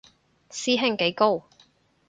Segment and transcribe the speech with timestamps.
[0.49, 1.45] 師兄幾高